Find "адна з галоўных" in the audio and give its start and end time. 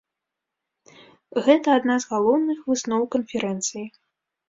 1.81-2.67